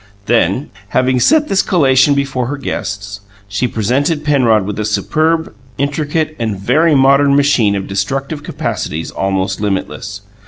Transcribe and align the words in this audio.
Then, 0.25 0.71
having 0.97 1.19
set 1.19 1.47
this 1.47 1.61
collation 1.61 2.15
before 2.15 2.47
her 2.47 2.57
guests, 2.57 3.21
she 3.47 3.67
presented 3.67 4.23
Penrod 4.23 4.65
with 4.65 4.79
a 4.79 4.83
superb, 4.83 5.53
intricate, 5.77 6.35
and 6.39 6.57
very 6.59 6.95
modern 6.95 7.35
machine 7.35 7.75
of 7.75 7.85
destructive 7.85 8.41
capacities 8.41 9.11
almost 9.11 9.61
limitless. 9.61 10.21